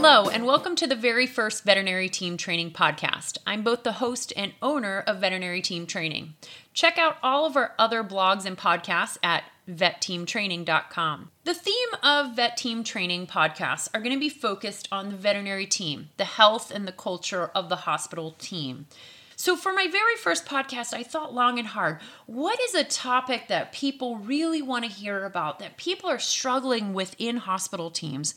[0.00, 3.36] Hello, and welcome to the very first Veterinary Team Training podcast.
[3.44, 6.34] I'm both the host and owner of Veterinary Team Training.
[6.72, 11.32] Check out all of our other blogs and podcasts at vetteamtraining.com.
[11.42, 15.66] The theme of Vet Team Training podcasts are going to be focused on the veterinary
[15.66, 18.86] team, the health and the culture of the hospital team.
[19.34, 23.48] So, for my very first podcast, I thought long and hard what is a topic
[23.48, 28.36] that people really want to hear about, that people are struggling with in hospital teams?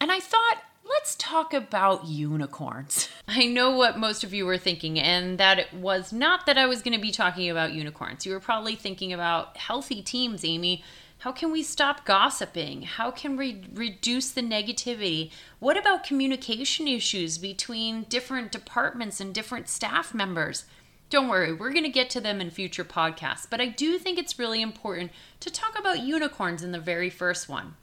[0.00, 3.08] And I thought, let's talk about unicorns.
[3.28, 6.66] I know what most of you were thinking, and that it was not that I
[6.66, 8.26] was going to be talking about unicorns.
[8.26, 10.84] You were probably thinking about healthy teams, Amy.
[11.18, 12.82] How can we stop gossiping?
[12.82, 15.30] How can we reduce the negativity?
[15.60, 20.64] What about communication issues between different departments and different staff members?
[21.10, 24.18] Don't worry, we're going to get to them in future podcasts, but I do think
[24.18, 27.74] it's really important to talk about unicorns in the very first one.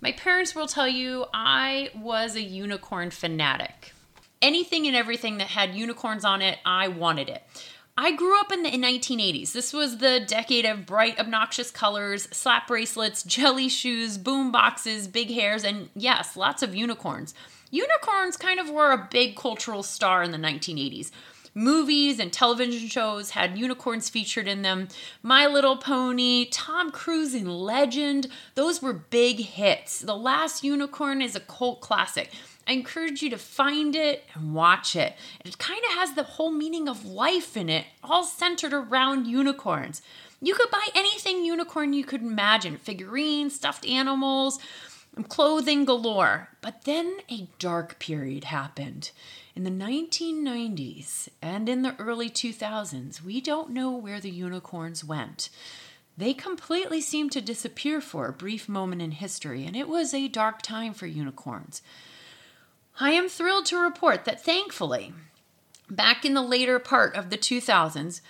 [0.00, 3.92] My parents will tell you I was a unicorn fanatic.
[4.40, 7.42] Anything and everything that had unicorns on it, I wanted it.
[7.96, 9.50] I grew up in the 1980s.
[9.50, 15.32] This was the decade of bright, obnoxious colors, slap bracelets, jelly shoes, boom boxes, big
[15.32, 17.34] hairs, and yes, lots of unicorns.
[17.72, 21.10] Unicorns kind of were a big cultural star in the 1980s.
[21.58, 24.86] Movies and television shows had unicorns featured in them.
[25.24, 29.98] My Little Pony, Tom Cruise in Legend, those were big hits.
[29.98, 32.30] The Last Unicorn is a cult classic.
[32.68, 35.16] I encourage you to find it and watch it.
[35.44, 40.00] It kind of has the whole meaning of life in it, all centered around unicorns.
[40.40, 44.60] You could buy anything unicorn you could imagine figurines, stuffed animals,
[45.28, 46.48] clothing galore.
[46.60, 49.10] But then a dark period happened.
[49.54, 55.50] In the 1990s and in the early 2000s, we don't know where the unicorns went.
[56.16, 60.28] They completely seemed to disappear for a brief moment in history, and it was a
[60.28, 61.80] dark time for unicorns.
[63.00, 65.12] I am thrilled to report that thankfully,
[65.88, 68.20] back in the later part of the 2000s,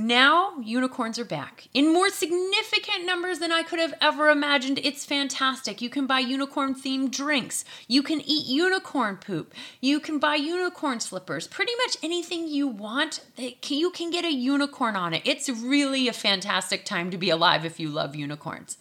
[0.00, 4.80] now unicorns are back in more significant numbers than I could have ever imagined.
[4.82, 5.80] It's fantastic.
[5.80, 7.64] You can buy unicorn themed drinks.
[7.86, 9.54] You can eat unicorn poop.
[9.80, 11.46] You can buy unicorn slippers.
[11.46, 15.22] Pretty much anything you want, you can get a unicorn on it.
[15.24, 18.78] It's really a fantastic time to be alive if you love unicorns.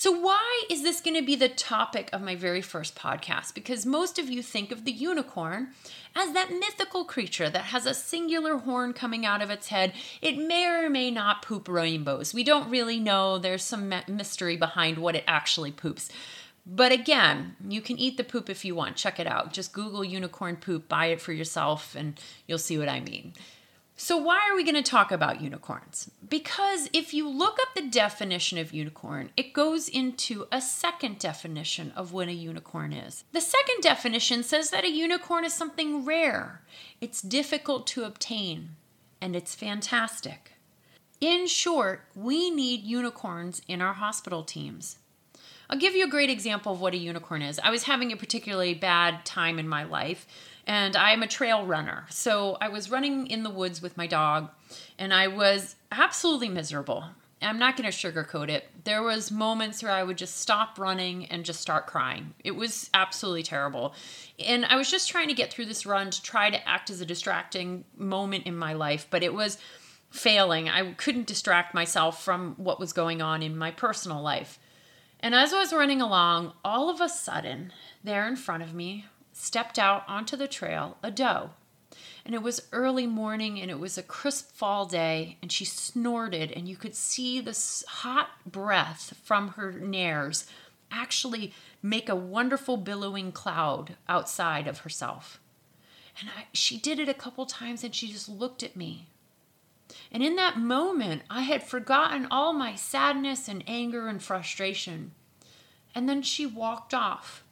[0.00, 3.52] So, why is this going to be the topic of my very first podcast?
[3.52, 5.72] Because most of you think of the unicorn
[6.16, 9.92] as that mythical creature that has a singular horn coming out of its head.
[10.22, 12.32] It may or may not poop rainbows.
[12.32, 13.36] We don't really know.
[13.36, 16.08] There's some mystery behind what it actually poops.
[16.64, 18.96] But again, you can eat the poop if you want.
[18.96, 19.52] Check it out.
[19.52, 23.34] Just Google unicorn poop, buy it for yourself, and you'll see what I mean.
[24.02, 26.10] So, why are we going to talk about unicorns?
[26.26, 31.92] Because if you look up the definition of unicorn, it goes into a second definition
[31.94, 33.24] of what a unicorn is.
[33.32, 36.62] The second definition says that a unicorn is something rare,
[37.02, 38.70] it's difficult to obtain,
[39.20, 40.52] and it's fantastic.
[41.20, 44.96] In short, we need unicorns in our hospital teams.
[45.68, 47.60] I'll give you a great example of what a unicorn is.
[47.62, 50.26] I was having a particularly bad time in my life
[50.66, 52.06] and I'm a trail runner.
[52.10, 54.50] So I was running in the woods with my dog
[54.98, 57.04] and I was absolutely miserable.
[57.42, 58.68] I'm not going to sugarcoat it.
[58.84, 62.34] There was moments where I would just stop running and just start crying.
[62.44, 63.94] It was absolutely terrible.
[64.38, 67.00] And I was just trying to get through this run to try to act as
[67.00, 69.56] a distracting moment in my life, but it was
[70.10, 70.68] failing.
[70.68, 74.58] I couldn't distract myself from what was going on in my personal life.
[75.20, 77.72] And as I was running along, all of a sudden,
[78.04, 79.06] there in front of me
[79.40, 81.50] stepped out onto the trail a doe.
[82.24, 86.52] And it was early morning and it was a crisp fall day, and she snorted,
[86.52, 87.58] and you could see the
[87.88, 90.46] hot breath from her nares
[90.90, 91.52] actually
[91.82, 95.40] make a wonderful billowing cloud outside of herself.
[96.20, 99.06] And I, she did it a couple times and she just looked at me.
[100.12, 105.12] And in that moment, I had forgotten all my sadness and anger and frustration.
[105.94, 107.44] And then she walked off.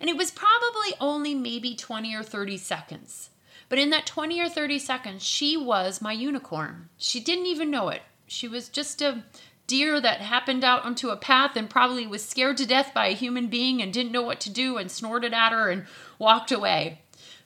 [0.00, 3.30] And it was probably only maybe 20 or 30 seconds.
[3.68, 6.88] But in that 20 or 30 seconds, she was my unicorn.
[6.96, 8.02] She didn't even know it.
[8.26, 9.24] She was just a
[9.66, 13.14] deer that happened out onto a path and probably was scared to death by a
[13.14, 15.86] human being and didn't know what to do and snorted at her and
[16.18, 17.00] walked away.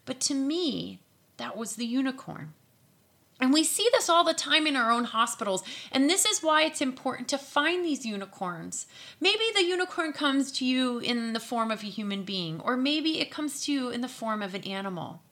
[0.05, 1.00] But to me,
[1.37, 2.55] that was the unicorn.
[3.40, 5.62] And we see this all the time in our own hospitals.
[5.93, 8.87] And this is why it's important to find these unicorns.
[9.20, 13.20] Maybe the unicorn comes to you in the form of a human being, or maybe
[13.20, 15.23] it comes to you in the form of an animal.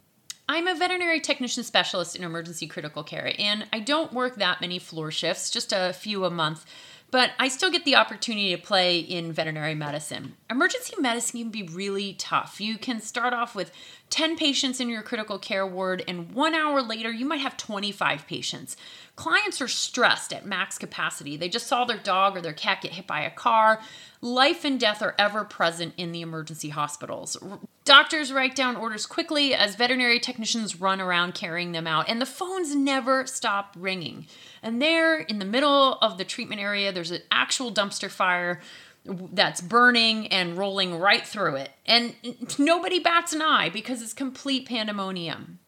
[0.49, 4.79] I'm a veterinary technician specialist in emergency critical care, and I don't work that many
[4.79, 6.65] floor shifts, just a few a month.
[7.11, 10.35] But I still get the opportunity to play in veterinary medicine.
[10.51, 12.61] Emergency medicine can be really tough.
[12.61, 13.73] You can start off with
[14.11, 18.27] 10 patients in your critical care ward, and one hour later, you might have 25
[18.27, 18.77] patients.
[19.17, 21.39] Clients are stressed at max capacity.
[21.39, 23.81] They just saw their dog or their cat get hit by a car.
[24.21, 27.39] Life and death are ever present in the emergency hospitals.
[27.87, 32.27] Doctors write down orders quickly as veterinary technicians run around carrying them out, and the
[32.27, 34.27] phones never stop ringing.
[34.63, 38.61] And there, in the middle of the treatment area, there's an actual dumpster fire
[39.05, 41.71] that's burning and rolling right through it.
[41.87, 42.15] And
[42.59, 45.61] nobody bats an eye because it's complete pandemonium.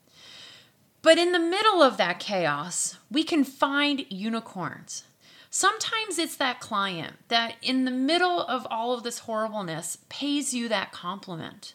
[1.02, 5.04] But in the middle of that chaos, we can find unicorns.
[5.50, 10.68] Sometimes it's that client that, in the middle of all of this horribleness, pays you
[10.68, 11.74] that compliment.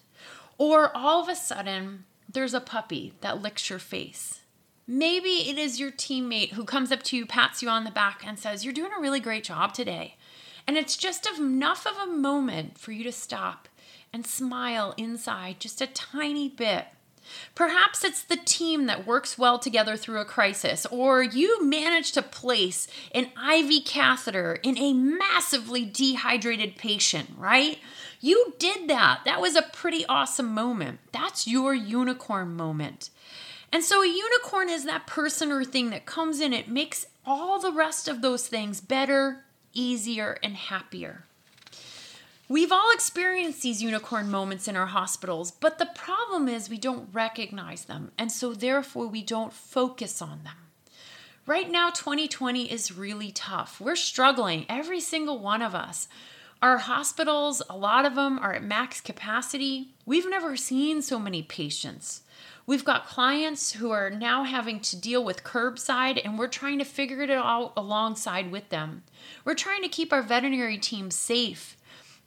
[0.57, 4.41] Or all of a sudden, there's a puppy that licks your face.
[4.85, 8.23] Maybe it is your teammate who comes up to you, pats you on the back,
[8.25, 10.17] and says, You're doing a really great job today.
[10.67, 13.67] And it's just enough of a moment for you to stop
[14.11, 16.87] and smile inside just a tiny bit.
[17.55, 22.21] Perhaps it's the team that works well together through a crisis, or you manage to
[22.21, 27.79] place an IV catheter in a massively dehydrated patient, right?
[28.19, 29.21] You did that.
[29.25, 30.99] That was a pretty awesome moment.
[31.11, 33.09] That's your unicorn moment.
[33.71, 37.59] And so a unicorn is that person or thing that comes in, it makes all
[37.59, 39.43] the rest of those things better,
[39.73, 41.25] easier, and happier.
[42.49, 47.07] We've all experienced these unicorn moments in our hospitals, but the problem is we don't
[47.13, 50.57] recognize them, and so therefore we don't focus on them.
[51.45, 53.79] Right now, 2020 is really tough.
[53.79, 56.09] We're struggling, every single one of us.
[56.61, 59.93] Our hospitals, a lot of them are at max capacity.
[60.05, 62.23] We've never seen so many patients.
[62.65, 66.85] We've got clients who are now having to deal with curbside, and we're trying to
[66.85, 69.03] figure it out alongside with them.
[69.45, 71.77] We're trying to keep our veterinary team safe.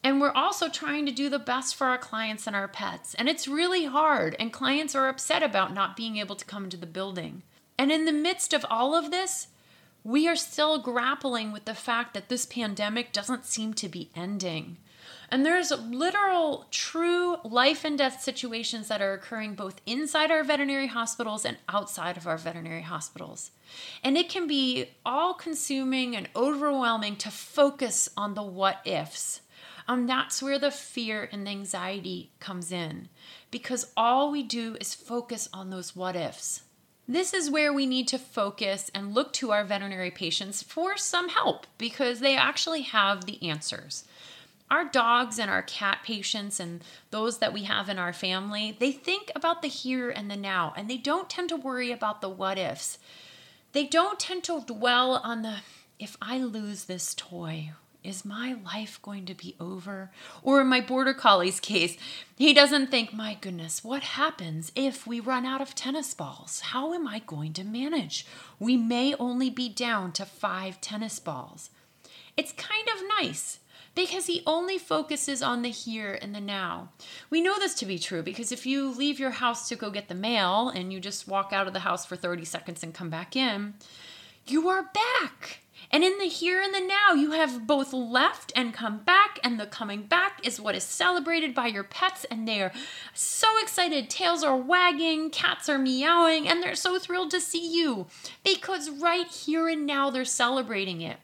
[0.03, 3.15] And we're also trying to do the best for our clients and our pets.
[3.15, 6.77] And it's really hard, and clients are upset about not being able to come into
[6.77, 7.43] the building.
[7.79, 9.49] And in the midst of all of this,
[10.05, 14.77] we are still grappling with the fact that this pandemic doesn't seem to be ending.
[15.29, 20.87] And there's literal, true life and death situations that are occurring both inside our veterinary
[20.87, 23.51] hospitals and outside of our veterinary hospitals.
[24.05, 29.41] And it can be all consuming and overwhelming to focus on the what ifs.
[29.89, 33.09] And that's where the fear and the anxiety comes in
[33.51, 36.63] because all we do is focus on those what ifs.
[37.09, 41.29] This is where we need to focus and look to our veterinary patients for some
[41.29, 44.05] help because they actually have the answers
[44.71, 48.93] our dogs and our cat patients and those that we have in our family, they
[48.93, 52.29] think about the here and the now and they don't tend to worry about the
[52.29, 52.99] what ifs.
[53.73, 55.59] They don't tend to dwell on the
[55.99, 57.73] if I lose this toy,
[58.07, 60.11] is my life going to be over?
[60.43, 61.97] Or in my border collie's case,
[62.37, 66.61] he doesn't think, my goodness, what happens if we run out of tennis balls?
[66.61, 68.27] How am I going to manage?
[68.59, 71.71] We may only be down to five tennis balls.
[72.37, 73.61] It's kind of nice
[73.97, 76.91] because he only focuses on the here and the now.
[77.31, 80.09] We know this to be true because if you leave your house to go get
[80.09, 83.11] the mail and you just walk out of the house for 30 seconds and come
[83.11, 83.75] back in,
[84.47, 85.61] you are back.
[85.91, 89.59] And in the here and the now, you have both left and come back, and
[89.59, 92.73] the coming back is what is celebrated by your pets, and they are
[93.15, 94.11] so excited.
[94.11, 98.07] Tails are wagging, cats are meowing, and they're so thrilled to see you
[98.45, 101.19] because right here and now they're celebrating it.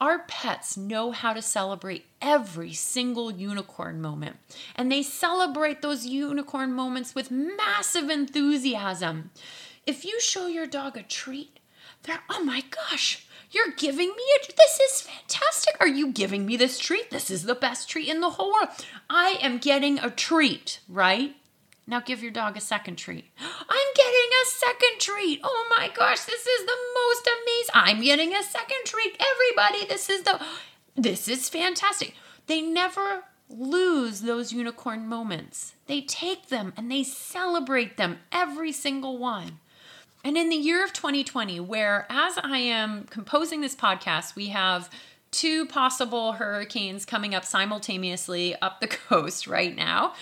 [0.00, 4.36] Our pets know how to celebrate every single unicorn moment,
[4.74, 9.30] and they celebrate those unicorn moments with massive enthusiasm.
[9.86, 11.60] If you show your dog a treat,
[12.02, 15.76] they're, oh my gosh, you're giving me a, this is fantastic.
[15.80, 17.10] Are you giving me this treat?
[17.10, 18.68] This is the best treat in the whole world.
[19.08, 21.36] I am getting a treat, right?
[21.86, 23.30] Now give your dog a second treat.
[23.38, 25.40] I'm getting a second treat.
[25.44, 27.74] Oh my gosh, this is the most amazing.
[27.74, 29.16] I'm getting a second treat.
[29.20, 30.40] Everybody, this is the
[30.96, 32.14] this is fantastic.
[32.46, 35.74] They never lose those unicorn moments.
[35.86, 39.58] They take them and they celebrate them, every single one.
[40.24, 44.90] And in the year of 2020, where as I am composing this podcast, we have
[45.30, 50.14] two possible hurricanes coming up simultaneously up the coast right now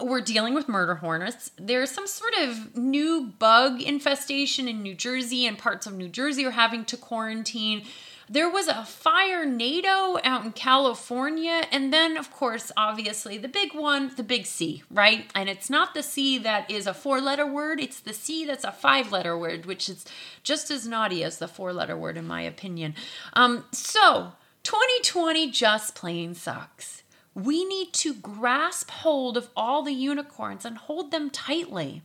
[0.00, 1.50] we're dealing with murder hornets.
[1.56, 6.44] There's some sort of new bug infestation in New Jersey, and parts of New Jersey
[6.44, 7.84] are having to quarantine.
[8.28, 14.12] There was a firenado out in California, and then, of course, obviously, the big one,
[14.16, 15.30] the big C, right?
[15.34, 18.64] And it's not the C that is a four letter word, it's the C that's
[18.64, 20.06] a five letter word, which is
[20.42, 22.94] just as naughty as the four letter word, in my opinion.
[23.34, 27.02] Um, so, 2020 just plain sucks.
[27.34, 32.02] We need to grasp hold of all the unicorns and hold them tightly.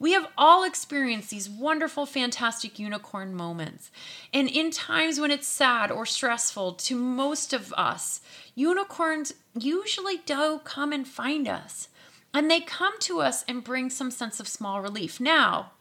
[0.00, 3.90] We have all experienced these wonderful, fantastic unicorn moments.
[4.32, 8.22] And in times when it's sad or stressful to most of us,
[8.54, 11.88] unicorns usually do come and find us.
[12.32, 15.20] And they come to us and bring some sense of small relief.
[15.20, 15.72] Now,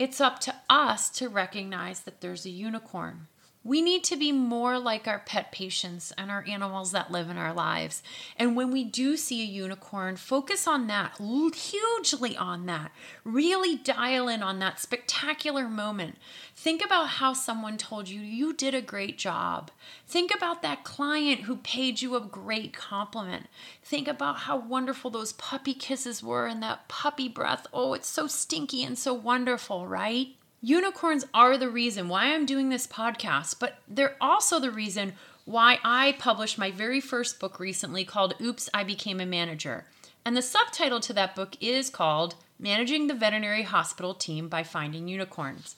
[0.00, 3.28] it's up to us to recognize that there's a unicorn.
[3.62, 7.36] We need to be more like our pet patients and our animals that live in
[7.36, 8.02] our lives.
[8.38, 11.20] And when we do see a unicorn, focus on that,
[11.54, 12.90] hugely on that.
[13.22, 16.16] Really dial in on that spectacular moment.
[16.54, 19.70] Think about how someone told you you did a great job.
[20.06, 23.46] Think about that client who paid you a great compliment.
[23.84, 27.66] Think about how wonderful those puppy kisses were and that puppy breath.
[27.74, 30.28] Oh, it's so stinky and so wonderful, right?
[30.62, 35.14] Unicorns are the reason why I'm doing this podcast, but they're also the reason
[35.46, 39.86] why I published my very first book recently called Oops, I Became a Manager.
[40.22, 45.08] And the subtitle to that book is called Managing the Veterinary Hospital Team by Finding
[45.08, 45.76] Unicorns.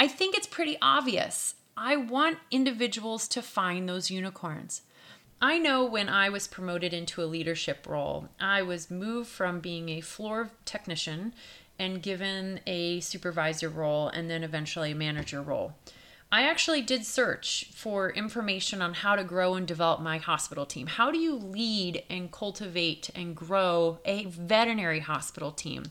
[0.00, 1.56] I think it's pretty obvious.
[1.76, 4.80] I want individuals to find those unicorns.
[5.42, 9.90] I know when I was promoted into a leadership role, I was moved from being
[9.90, 11.34] a floor technician
[11.78, 15.74] and given a supervisor role and then eventually a manager role.
[16.30, 20.88] I actually did search for information on how to grow and develop my hospital team.
[20.88, 25.84] How do you lead and cultivate and grow a veterinary hospital team?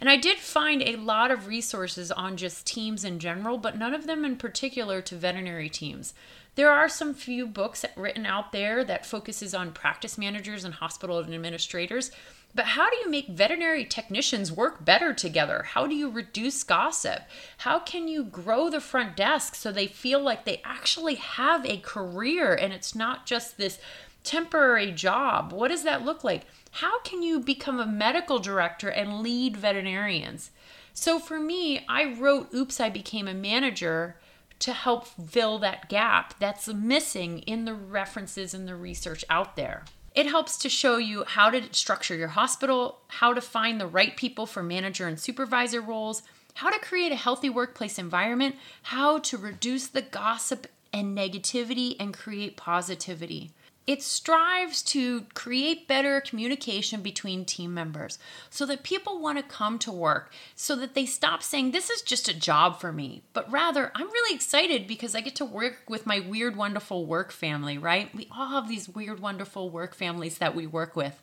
[0.00, 3.94] And I did find a lot of resources on just teams in general, but none
[3.94, 6.14] of them in particular to veterinary teams.
[6.56, 11.20] There are some few books written out there that focuses on practice managers and hospital
[11.20, 12.10] administrators,
[12.56, 15.64] but how do you make veterinary technicians work better together?
[15.74, 17.20] How do you reduce gossip?
[17.58, 21.76] How can you grow the front desk so they feel like they actually have a
[21.76, 23.78] career and it's not just this
[24.24, 25.52] temporary job?
[25.52, 26.46] What does that look like?
[26.70, 30.50] How can you become a medical director and lead veterinarians?
[30.94, 34.16] So for me, I wrote Oops, I Became a Manager
[34.60, 39.84] to help fill that gap that's missing in the references and the research out there.
[40.16, 44.16] It helps to show you how to structure your hospital, how to find the right
[44.16, 46.22] people for manager and supervisor roles,
[46.54, 52.14] how to create a healthy workplace environment, how to reduce the gossip and negativity and
[52.14, 53.50] create positivity.
[53.86, 58.18] It strives to create better communication between team members
[58.50, 62.02] so that people want to come to work, so that they stop saying, This is
[62.02, 65.82] just a job for me, but rather, I'm really excited because I get to work
[65.88, 68.12] with my weird, wonderful work family, right?
[68.12, 71.22] We all have these weird, wonderful work families that we work with.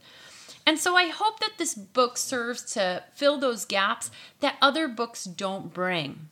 [0.66, 5.26] And so I hope that this book serves to fill those gaps that other books
[5.26, 6.30] don't bring.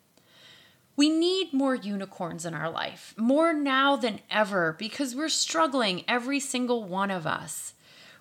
[1.02, 6.40] We need more unicorns in our life, more now than ever, because we're struggling, every
[6.40, 7.74] single one of us.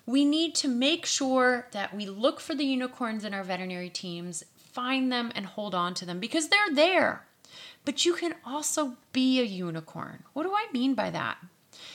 [0.07, 4.43] We need to make sure that we look for the unicorns in our veterinary teams,
[4.57, 7.27] find them, and hold on to them because they're there.
[7.85, 10.23] But you can also be a unicorn.
[10.33, 11.37] What do I mean by that?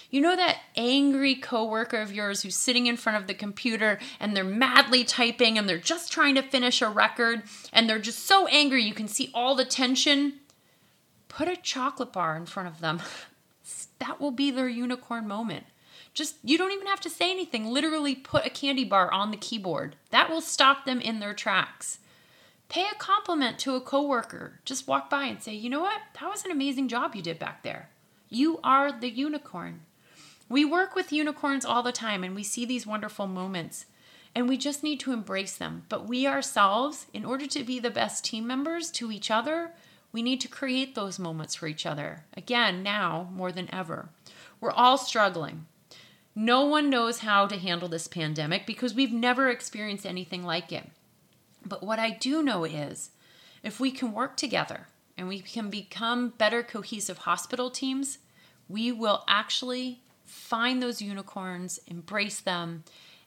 [0.08, 4.36] You know that angry coworker of yours who's sitting in front of the computer and
[4.36, 8.46] they're madly typing and they're just trying to finish a record and they're just so
[8.46, 10.34] angry you can see all the tension?
[11.36, 12.98] Put a chocolate bar in front of them.
[13.98, 15.66] that will be their unicorn moment.
[16.14, 17.66] Just, you don't even have to say anything.
[17.66, 19.96] Literally put a candy bar on the keyboard.
[20.10, 21.98] That will stop them in their tracks.
[22.70, 24.60] Pay a compliment to a coworker.
[24.64, 26.00] Just walk by and say, you know what?
[26.18, 27.90] That was an amazing job you did back there.
[28.30, 29.82] You are the unicorn.
[30.48, 33.84] We work with unicorns all the time and we see these wonderful moments
[34.34, 35.84] and we just need to embrace them.
[35.90, 39.72] But we ourselves, in order to be the best team members to each other,
[40.16, 42.24] we need to create those moments for each other.
[42.34, 44.08] Again, now more than ever.
[44.62, 45.66] We're all struggling.
[46.34, 50.88] No one knows how to handle this pandemic because we've never experienced anything like it.
[51.66, 53.10] But what I do know is
[53.62, 54.86] if we can work together
[55.18, 58.16] and we can become better cohesive hospital teams,
[58.70, 62.84] we will actually find those unicorns, embrace them,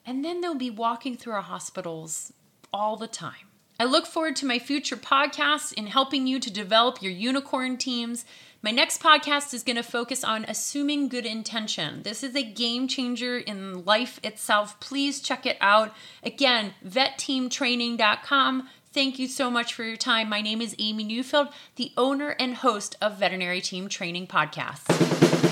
[0.08, 2.34] and then they'll be walking through our hospitals
[2.74, 3.49] all the time.
[3.82, 8.26] I look forward to my future podcasts in helping you to develop your unicorn teams.
[8.62, 12.04] My next podcast is going to focus on assuming good intention.
[12.04, 14.78] This is a game changer in life itself.
[14.82, 15.94] Please check it out.
[16.24, 18.68] Again, vetteamtraining.com.
[18.92, 20.28] Thank you so much for your time.
[20.28, 25.49] My name is Amy Newfield, the owner and host of Veterinary Team Training Podcasts.